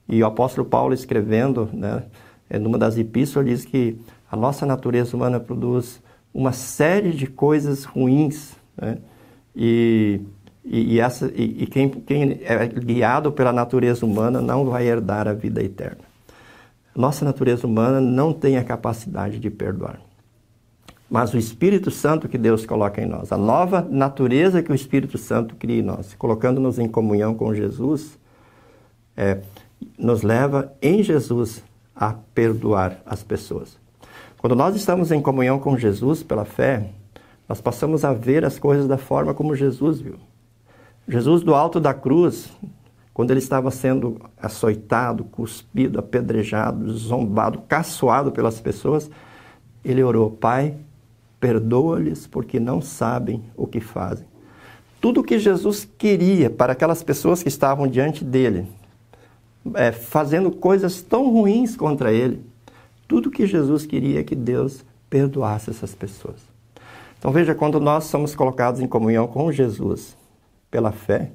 E 0.08 0.22
o 0.22 0.26
apóstolo 0.26 0.66
Paulo 0.66 0.94
escrevendo, 0.94 1.68
né, 1.72 2.04
é, 2.48 2.58
numa 2.58 2.78
das 2.78 2.96
epístolas, 2.96 3.48
diz 3.48 3.64
que 3.64 3.98
a 4.30 4.36
nossa 4.36 4.64
natureza 4.64 5.16
humana 5.16 5.38
produz 5.38 6.00
uma 6.32 6.52
série 6.52 7.12
de 7.12 7.26
coisas 7.26 7.84
ruins, 7.84 8.54
né? 8.76 8.98
e, 9.54 10.20
e, 10.64 10.94
e, 10.94 11.00
essa, 11.00 11.32
e, 11.34 11.62
e 11.62 11.66
quem, 11.66 11.88
quem 11.88 12.40
é 12.42 12.66
guiado 12.66 13.32
pela 13.32 13.52
natureza 13.52 14.04
humana 14.04 14.40
não 14.40 14.66
vai 14.66 14.86
herdar 14.86 15.26
a 15.26 15.32
vida 15.32 15.62
eterna. 15.62 16.04
Nossa 16.94 17.24
natureza 17.24 17.66
humana 17.66 18.00
não 18.00 18.32
tem 18.32 18.56
a 18.56 18.64
capacidade 18.64 19.38
de 19.38 19.50
perdoar. 19.50 20.00
Mas 21.08 21.32
o 21.32 21.38
Espírito 21.38 21.90
Santo 21.90 22.28
que 22.28 22.36
Deus 22.36 22.66
coloca 22.66 23.00
em 23.00 23.06
nós, 23.06 23.30
a 23.30 23.36
nova 23.36 23.86
natureza 23.88 24.62
que 24.62 24.72
o 24.72 24.74
Espírito 24.74 25.16
Santo 25.16 25.54
cria 25.54 25.78
em 25.78 25.82
nós, 25.82 26.14
colocando-nos 26.14 26.78
em 26.78 26.88
comunhão 26.88 27.34
com 27.34 27.54
Jesus, 27.54 28.18
é, 29.16 29.38
nos 29.96 30.22
leva 30.22 30.72
em 30.82 31.02
Jesus 31.02 31.62
a 31.94 32.12
perdoar 32.34 33.00
as 33.06 33.22
pessoas. 33.22 33.78
Quando 34.38 34.56
nós 34.56 34.76
estamos 34.76 35.10
em 35.12 35.20
comunhão 35.20 35.58
com 35.58 35.78
Jesus 35.78 36.22
pela 36.22 36.44
fé, 36.44 36.90
nós 37.48 37.60
passamos 37.60 38.04
a 38.04 38.12
ver 38.12 38.44
as 38.44 38.58
coisas 38.58 38.86
da 38.86 38.98
forma 38.98 39.32
como 39.32 39.54
Jesus 39.54 40.00
viu. 40.00 40.16
Jesus, 41.08 41.42
do 41.42 41.54
alto 41.54 41.78
da 41.78 41.94
cruz, 41.94 42.50
quando 43.14 43.30
ele 43.30 43.38
estava 43.38 43.70
sendo 43.70 44.20
açoitado, 44.36 45.24
cuspido, 45.24 45.98
apedrejado, 45.98 46.92
zombado, 46.92 47.62
caçoado 47.68 48.32
pelas 48.32 48.60
pessoas, 48.60 49.08
ele 49.84 50.02
orou: 50.02 50.30
Pai, 50.30 50.74
perdoa-lhes 51.40 52.26
porque 52.26 52.58
não 52.58 52.80
sabem 52.80 53.42
o 53.56 53.66
que 53.66 53.80
fazem. 53.80 54.26
Tudo 55.00 55.20
o 55.20 55.24
que 55.24 55.38
Jesus 55.38 55.88
queria 55.98 56.50
para 56.50 56.72
aquelas 56.72 57.02
pessoas 57.02 57.42
que 57.42 57.48
estavam 57.48 57.86
diante 57.86 58.24
dele, 58.24 58.66
é, 59.74 59.92
fazendo 59.92 60.50
coisas 60.50 61.02
tão 61.02 61.30
ruins 61.30 61.76
contra 61.76 62.12
ele, 62.12 62.42
tudo 63.06 63.30
que 63.30 63.46
Jesus 63.46 63.86
queria 63.86 64.20
é 64.20 64.24
que 64.24 64.34
Deus 64.34 64.84
perdoasse 65.08 65.70
essas 65.70 65.94
pessoas. 65.94 66.36
Então 67.18 67.30
veja, 67.30 67.54
quando 67.54 67.80
nós 67.80 68.04
somos 68.04 68.34
colocados 68.34 68.80
em 68.80 68.86
comunhão 68.86 69.26
com 69.26 69.50
Jesus 69.52 70.16
pela 70.70 70.92
fé, 70.92 71.30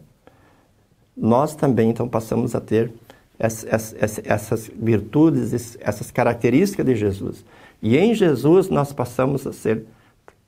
nós 1.15 1.55
também 1.55 1.89
então 1.89 2.07
passamos 2.07 2.55
a 2.55 2.61
ter 2.61 2.91
essas 3.39 4.69
virtudes, 4.75 5.77
essas 5.79 6.11
características 6.11 6.85
de 6.85 6.95
Jesus. 6.95 7.43
E 7.81 7.97
em 7.97 8.13
Jesus 8.13 8.69
nós 8.69 8.93
passamos 8.93 9.47
a 9.47 9.53
ser 9.53 9.85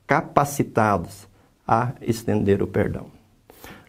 capacitados 0.06 1.26
a 1.66 1.92
estender 2.00 2.62
o 2.62 2.66
perdão. 2.66 3.06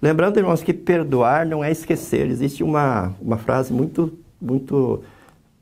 Lembrando, 0.02 0.38
irmãos, 0.38 0.64
que 0.64 0.74
perdoar 0.74 1.46
não 1.46 1.64
é 1.64 1.72
esquecer. 1.72 2.28
Existe 2.28 2.64
uma, 2.64 3.14
uma 3.22 3.38
frase 3.38 3.74
muito, 3.74 4.18
muito 4.42 5.04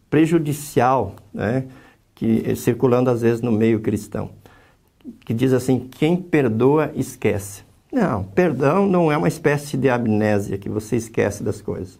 prejudicial, 0.10 1.16
né, 1.34 1.66
que 2.16 2.56
circulando 2.56 3.10
às 3.10 3.22
vezes 3.22 3.42
no 3.42 3.52
meio 3.52 3.80
cristão, 3.80 4.32
que 5.26 5.34
diz 5.34 5.54
assim: 5.54 5.80
quem 5.80 6.16
perdoa 6.16 6.92
esquece. 6.96 7.64
Não, 7.92 8.24
perdão 8.24 8.88
não 8.88 9.12
é 9.12 9.18
uma 9.18 9.28
espécie 9.28 9.78
de 9.78 9.90
amnésia 9.90 10.58
que 10.58 10.70
você 10.70 10.96
esquece 10.96 11.44
das 11.44 11.62
coisas. 11.62 12.00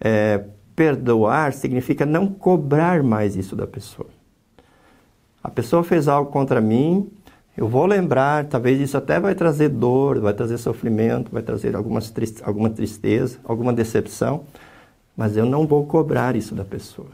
É, 0.00 0.44
perdoar 0.74 1.52
significa 1.52 2.06
não 2.06 2.26
cobrar 2.26 3.02
mais 3.02 3.36
isso 3.36 3.54
da 3.54 3.66
pessoa. 3.66 4.08
A 5.42 5.48
pessoa 5.48 5.82
fez 5.82 6.08
algo 6.08 6.30
contra 6.30 6.60
mim, 6.60 7.10
Eu 7.56 7.68
vou 7.68 7.84
lembrar, 7.84 8.46
talvez 8.46 8.80
isso 8.80 8.96
até 8.96 9.20
vai 9.20 9.34
trazer 9.34 9.68
dor, 9.68 10.18
vai 10.20 10.32
trazer 10.32 10.56
sofrimento, 10.56 11.30
vai 11.30 11.42
trazer 11.42 11.76
algumas 11.76 12.10
alguma 12.42 12.70
tristeza, 12.70 13.38
alguma 13.44 13.72
decepção, 13.72 14.44
mas 15.16 15.36
eu 15.36 15.44
não 15.44 15.66
vou 15.66 15.84
cobrar 15.84 16.36
isso 16.36 16.54
da 16.54 16.64
pessoa. 16.64 17.08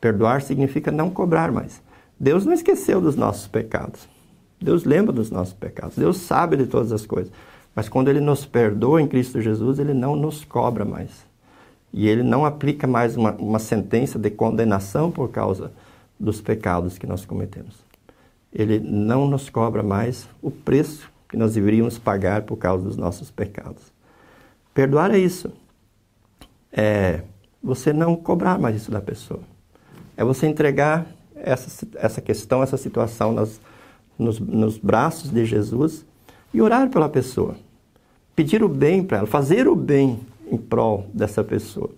Perdoar 0.00 0.40
significa 0.40 0.90
não 0.90 1.10
cobrar 1.10 1.52
mais. 1.52 1.82
Deus 2.18 2.46
não 2.46 2.52
esqueceu 2.52 3.00
dos 3.00 3.16
nossos 3.16 3.46
pecados. 3.48 4.08
Deus 4.60 4.84
lembra 4.84 5.12
dos 5.12 5.30
nossos 5.30 5.52
pecados. 5.52 5.96
Deus 5.96 6.18
sabe 6.18 6.56
de 6.56 6.66
todas 6.66 6.92
as 6.92 7.04
coisas. 7.04 7.32
Mas 7.74 7.88
quando 7.88 8.08
Ele 8.08 8.20
nos 8.20 8.46
perdoa 8.46 9.02
em 9.02 9.06
Cristo 9.06 9.40
Jesus, 9.40 9.78
Ele 9.78 9.92
não 9.92 10.16
nos 10.16 10.44
cobra 10.44 10.84
mais. 10.84 11.10
E 11.92 12.08
Ele 12.08 12.22
não 12.22 12.46
aplica 12.46 12.86
mais 12.86 13.16
uma, 13.16 13.32
uma 13.32 13.58
sentença 13.58 14.18
de 14.18 14.30
condenação 14.30 15.10
por 15.10 15.28
causa 15.30 15.70
dos 16.18 16.40
pecados 16.40 16.98
que 16.98 17.06
nós 17.06 17.24
cometemos. 17.24 17.84
Ele 18.52 18.78
não 18.80 19.28
nos 19.28 19.50
cobra 19.50 19.82
mais 19.82 20.28
o 20.42 20.50
preço 20.50 21.10
que 21.28 21.36
nós 21.36 21.54
deveríamos 21.54 21.98
pagar 21.98 22.42
por 22.42 22.56
causa 22.56 22.84
dos 22.84 22.96
nossos 22.96 23.30
pecados. 23.30 23.92
Perdoar 24.72 25.10
é 25.10 25.18
isso. 25.18 25.52
É 26.72 27.22
você 27.62 27.92
não 27.92 28.16
cobrar 28.16 28.58
mais 28.58 28.76
isso 28.76 28.90
da 28.90 29.00
pessoa. 29.00 29.40
É 30.16 30.24
você 30.24 30.46
entregar 30.46 31.06
essa, 31.34 31.86
essa 31.96 32.20
questão, 32.20 32.62
essa 32.62 32.76
situação 32.76 33.32
nas, 33.32 33.60
nos, 34.18 34.40
nos 34.40 34.78
braços 34.78 35.30
de 35.30 35.44
Jesus 35.44 36.04
e 36.52 36.62
orar 36.62 36.88
pela 36.88 37.08
pessoa. 37.08 37.56
Pedir 38.34 38.62
o 38.62 38.68
bem 38.68 39.02
para 39.02 39.18
ela, 39.18 39.26
fazer 39.26 39.68
o 39.68 39.76
bem 39.76 40.20
em 40.50 40.56
prol 40.56 41.06
dessa 41.12 41.44
pessoa. 41.44 41.90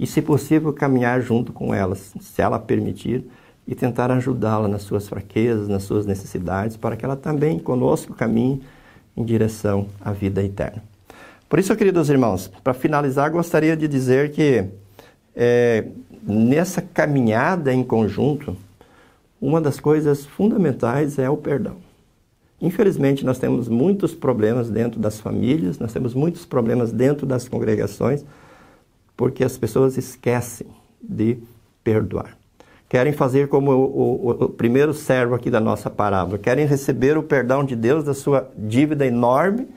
E, 0.00 0.06
se 0.06 0.22
possível, 0.22 0.72
caminhar 0.72 1.20
junto 1.20 1.52
com 1.52 1.74
ela, 1.74 1.94
se 1.94 2.40
ela 2.40 2.58
permitir, 2.58 3.22
e 3.68 3.74
tentar 3.74 4.10
ajudá-la 4.10 4.66
nas 4.66 4.80
suas 4.80 5.06
fraquezas, 5.06 5.68
nas 5.68 5.82
suas 5.82 6.06
necessidades, 6.06 6.74
para 6.74 6.96
que 6.96 7.04
ela 7.04 7.16
também 7.16 7.58
conosco 7.58 8.14
caminhe 8.14 8.62
em 9.14 9.22
direção 9.22 9.88
à 10.00 10.10
vida 10.10 10.42
eterna. 10.42 10.82
Por 11.50 11.58
isso, 11.58 11.76
queridos 11.76 12.08
irmãos, 12.08 12.50
para 12.64 12.72
finalizar, 12.72 13.30
gostaria 13.30 13.76
de 13.76 13.86
dizer 13.86 14.32
que 14.32 14.64
é, 15.36 15.84
nessa 16.22 16.80
caminhada 16.80 17.72
em 17.72 17.84
conjunto, 17.84 18.56
uma 19.38 19.60
das 19.60 19.78
coisas 19.78 20.24
fundamentais 20.24 21.18
é 21.18 21.28
o 21.28 21.36
perdão. 21.36 21.76
Infelizmente, 22.58 23.24
nós 23.24 23.38
temos 23.38 23.68
muitos 23.68 24.14
problemas 24.14 24.70
dentro 24.70 24.98
das 24.98 25.20
famílias, 25.20 25.78
nós 25.78 25.92
temos 25.92 26.14
muitos 26.14 26.46
problemas 26.46 26.90
dentro 26.90 27.26
das 27.26 27.46
congregações, 27.46 28.24
porque 29.20 29.44
as 29.44 29.58
pessoas 29.58 29.98
esquecem 29.98 30.66
de 30.98 31.36
perdoar. 31.84 32.38
Querem 32.88 33.12
fazer 33.12 33.48
como 33.48 33.70
o, 33.70 34.28
o, 34.28 34.30
o 34.30 34.48
primeiro 34.48 34.94
servo 34.94 35.34
aqui 35.34 35.50
da 35.50 35.60
nossa 35.60 35.90
parábola, 35.90 36.38
querem 36.38 36.64
receber 36.64 37.18
o 37.18 37.22
perdão 37.22 37.62
de 37.62 37.76
Deus 37.76 38.02
da 38.02 38.14
sua 38.14 38.50
dívida 38.56 39.04
enorme 39.04 39.68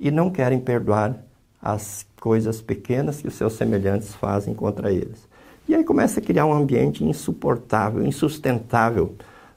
e 0.00 0.10
não 0.10 0.30
querem 0.30 0.58
perdoar 0.58 1.14
as 1.60 2.06
coisas 2.18 2.62
pequenas 2.62 3.20
que 3.20 3.28
os 3.28 3.34
seus 3.34 3.52
semelhantes 3.52 4.14
fazem 4.14 4.54
contra 4.54 4.90
eles. 4.90 5.28
E 5.68 5.74
aí 5.74 5.84
começa 5.84 6.18
a 6.18 6.22
criar 6.22 6.46
um 6.46 6.54
ambiente 6.54 7.04
insuportável, 7.04 8.02
insustentável, 8.02 9.16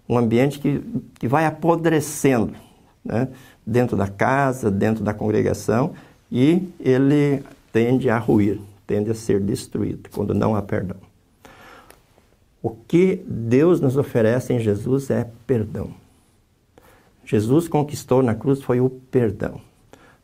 um 0.10 0.18
ambiente 0.18 0.60
que, 0.60 0.84
que 1.18 1.28
vai 1.30 1.46
apodrecendo 1.46 2.54
né? 3.02 3.30
dentro 3.66 3.96
da 3.96 4.10
casa, 4.10 4.70
dentro 4.70 5.06
da 5.06 5.14
congregação, 5.14 5.94
e 6.30 6.68
ele 6.82 7.42
tende 7.72 8.10
a 8.10 8.18
ruir, 8.18 8.60
tende 8.92 9.10
a 9.10 9.16
ser 9.16 9.40
destruído 9.40 10.10
quando 10.14 10.34
não 10.34 10.54
há 10.54 10.62
perdão. 10.62 10.98
O 12.62 12.72
que 12.72 13.24
Deus 13.26 13.80
nos 13.80 13.96
oferece 13.96 14.52
em 14.52 14.60
Jesus 14.60 15.10
é 15.10 15.30
perdão. 15.48 15.92
Jesus 17.24 17.70
conquistou 17.70 18.22
na 18.22 18.36
cruz 18.36 18.62
foi 18.62 18.82
o 18.82 18.90
perdão. 18.90 19.62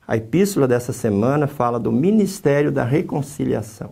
A 0.05 0.17
epístola 0.17 0.67
dessa 0.67 0.91
semana 0.91 1.47
fala 1.47 1.79
do 1.79 1.93
ministério 1.93 2.69
da 2.69 2.83
reconciliação. 2.83 3.91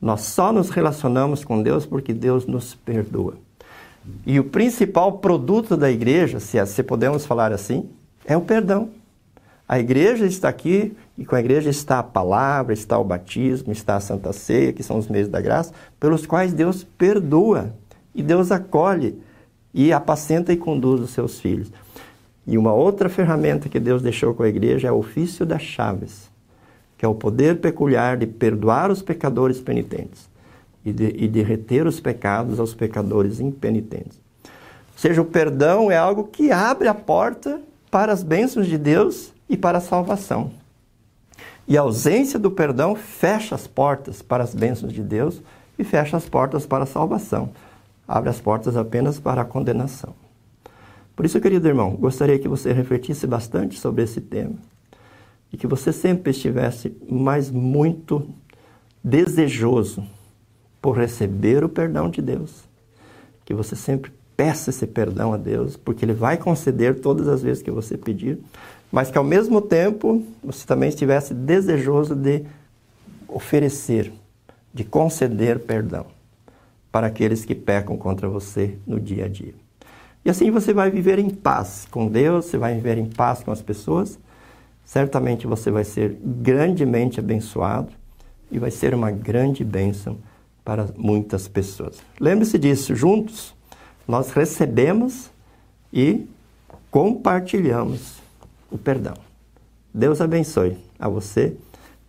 Nós 0.00 0.20
só 0.20 0.52
nos 0.52 0.70
relacionamos 0.70 1.44
com 1.44 1.60
Deus 1.60 1.84
porque 1.84 2.14
Deus 2.14 2.46
nos 2.46 2.76
perdoa. 2.76 3.34
E 4.24 4.38
o 4.38 4.44
principal 4.44 5.18
produto 5.18 5.76
da 5.76 5.90
igreja, 5.90 6.38
se, 6.38 6.64
se 6.66 6.84
podemos 6.84 7.26
falar 7.26 7.52
assim, 7.52 7.90
é 8.24 8.36
o 8.36 8.42
perdão. 8.42 8.90
A 9.68 9.80
igreja 9.80 10.24
está 10.24 10.48
aqui 10.48 10.96
e 11.20 11.24
com 11.24 11.36
a 11.36 11.40
igreja 11.40 11.70
está 11.70 12.00
a 12.00 12.02
palavra, 12.02 12.72
está 12.72 12.98
o 12.98 13.04
batismo, 13.04 13.70
está 13.70 13.94
a 13.94 14.00
Santa 14.00 14.32
Ceia, 14.32 14.72
que 14.72 14.82
são 14.82 14.98
os 14.98 15.06
meios 15.06 15.28
da 15.28 15.40
graça, 15.40 15.72
pelos 16.00 16.26
quais 16.26 16.52
Deus 16.52 16.82
perdoa 16.82 17.72
e 18.12 18.22
Deus 18.22 18.50
acolhe 18.50 19.16
e 19.72 19.92
apacenta 19.92 20.52
e 20.52 20.56
conduz 20.56 21.00
os 21.00 21.10
seus 21.10 21.38
filhos. 21.38 21.70
E 22.44 22.58
uma 22.58 22.72
outra 22.72 23.08
ferramenta 23.08 23.68
que 23.68 23.78
Deus 23.78 24.02
deixou 24.02 24.34
com 24.34 24.42
a 24.42 24.48
igreja 24.48 24.88
é 24.88 24.92
o 24.92 24.96
ofício 24.96 25.46
das 25.46 25.62
chaves 25.62 26.30
que 27.00 27.06
é 27.06 27.08
o 27.08 27.14
poder 27.14 27.60
peculiar 27.60 28.18
de 28.18 28.26
perdoar 28.26 28.90
os 28.90 29.00
pecadores 29.00 29.58
penitentes 29.58 30.28
e 30.84 30.92
de, 30.92 31.06
e 31.06 31.26
de 31.26 31.40
reter 31.42 31.86
os 31.86 31.98
pecados 31.98 32.60
aos 32.60 32.74
pecadores 32.74 33.40
impenitentes. 33.40 34.20
Ou 34.92 34.98
seja, 34.98 35.22
o 35.22 35.24
perdão 35.24 35.90
é 35.90 35.96
algo 35.96 36.24
que 36.24 36.52
abre 36.52 36.88
a 36.88 36.92
porta 36.92 37.58
para 37.90 38.12
as 38.12 38.22
bênçãos 38.22 38.66
de 38.66 38.76
Deus 38.76 39.32
e 39.48 39.56
para 39.56 39.78
a 39.78 39.80
salvação. 39.80 40.50
E 41.70 41.78
a 41.78 41.82
ausência 41.82 42.36
do 42.36 42.50
perdão 42.50 42.96
fecha 42.96 43.54
as 43.54 43.68
portas 43.68 44.20
para 44.20 44.42
as 44.42 44.52
bênçãos 44.52 44.92
de 44.92 45.04
Deus 45.04 45.40
e 45.78 45.84
fecha 45.84 46.16
as 46.16 46.28
portas 46.28 46.66
para 46.66 46.82
a 46.82 46.86
salvação. 46.86 47.50
Abre 48.08 48.28
as 48.28 48.40
portas 48.40 48.76
apenas 48.76 49.20
para 49.20 49.42
a 49.42 49.44
condenação. 49.44 50.12
Por 51.14 51.24
isso, 51.24 51.40
querido 51.40 51.68
irmão, 51.68 51.92
gostaria 51.94 52.40
que 52.40 52.48
você 52.48 52.72
refletisse 52.72 53.24
bastante 53.24 53.78
sobre 53.78 54.02
esse 54.02 54.20
tema 54.20 54.56
e 55.52 55.56
que 55.56 55.68
você 55.68 55.92
sempre 55.92 56.32
estivesse 56.32 56.92
mais 57.08 57.52
muito 57.52 58.28
desejoso 59.04 60.02
por 60.82 60.96
receber 60.96 61.62
o 61.62 61.68
perdão 61.68 62.10
de 62.10 62.20
Deus. 62.20 62.64
Que 63.44 63.54
você 63.54 63.76
sempre 63.76 64.12
peça 64.36 64.70
esse 64.70 64.88
perdão 64.88 65.32
a 65.32 65.36
Deus, 65.36 65.76
porque 65.76 66.04
Ele 66.04 66.14
vai 66.14 66.36
conceder 66.36 66.98
todas 66.98 67.28
as 67.28 67.42
vezes 67.42 67.62
que 67.62 67.70
você 67.70 67.96
pedir, 67.96 68.40
mas 68.90 69.10
que 69.10 69.18
ao 69.18 69.24
mesmo 69.24 69.60
tempo 69.60 70.24
você 70.42 70.66
também 70.66 70.88
estivesse 70.88 71.34
desejoso 71.34 72.14
de 72.14 72.44
oferecer, 73.28 74.12
de 74.72 74.84
conceder 74.84 75.60
perdão 75.60 76.06
para 76.90 77.06
aqueles 77.06 77.44
que 77.44 77.54
pecam 77.54 77.96
contra 77.96 78.28
você 78.28 78.76
no 78.86 78.98
dia 78.98 79.26
a 79.26 79.28
dia. 79.28 79.54
E 80.24 80.30
assim 80.30 80.50
você 80.50 80.72
vai 80.72 80.90
viver 80.90 81.18
em 81.18 81.30
paz 81.30 81.86
com 81.90 82.08
Deus, 82.08 82.46
você 82.46 82.58
vai 82.58 82.74
viver 82.74 82.98
em 82.98 83.06
paz 83.06 83.42
com 83.42 83.52
as 83.52 83.62
pessoas 83.62 84.18
certamente 84.90 85.46
você 85.46 85.70
vai 85.70 85.84
ser 85.84 86.18
grandemente 86.20 87.20
abençoado 87.20 87.92
e 88.50 88.58
vai 88.58 88.72
ser 88.72 88.92
uma 88.92 89.12
grande 89.12 89.62
bênção 89.62 90.18
para 90.64 90.88
muitas 90.96 91.46
pessoas. 91.46 91.98
Lembre-se 92.18 92.58
disso, 92.58 92.96
juntos 92.96 93.54
nós 94.08 94.32
recebemos 94.32 95.30
e 95.92 96.26
compartilhamos 96.90 98.19
o 98.70 98.78
perdão. 98.78 99.14
Deus 99.92 100.20
abençoe 100.20 100.76
a 100.98 101.08
você, 101.08 101.56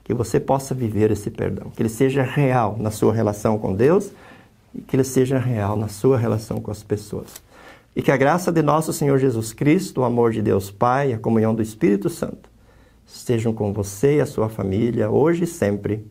que 0.03 0.13
você 0.13 0.39
possa 0.39 0.73
viver 0.75 1.11
esse 1.11 1.29
perdão, 1.29 1.71
que 1.71 1.81
ele 1.81 1.89
seja 1.89 2.23
real 2.23 2.75
na 2.79 2.91
sua 2.91 3.13
relação 3.13 3.57
com 3.57 3.73
Deus 3.73 4.11
e 4.73 4.81
que 4.81 4.95
ele 4.95 5.03
seja 5.03 5.37
real 5.37 5.75
na 5.75 5.87
sua 5.87 6.17
relação 6.17 6.59
com 6.59 6.71
as 6.71 6.83
pessoas. 6.83 7.41
E 7.95 8.01
que 8.01 8.11
a 8.11 8.17
graça 8.17 8.51
de 8.51 8.61
nosso 8.61 8.93
Senhor 8.93 9.17
Jesus 9.17 9.51
Cristo, 9.51 10.01
o 10.01 10.03
amor 10.03 10.31
de 10.31 10.41
Deus 10.41 10.71
Pai, 10.71 11.13
a 11.13 11.19
comunhão 11.19 11.53
do 11.53 11.61
Espírito 11.61 12.09
Santo 12.09 12.49
estejam 13.05 13.53
com 13.53 13.73
você 13.73 14.17
e 14.17 14.21
a 14.21 14.25
sua 14.25 14.49
família 14.49 15.09
hoje 15.09 15.43
e 15.43 15.47
sempre. 15.47 16.05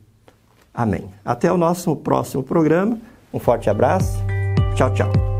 Amém. 0.73 1.09
Até 1.25 1.51
o 1.53 1.57
nosso 1.57 1.97
próximo 1.97 2.43
programa. 2.43 2.99
Um 3.33 3.39
forte 3.39 3.71
abraço. 3.71 4.19
Tchau, 4.75 4.93
tchau. 4.93 5.40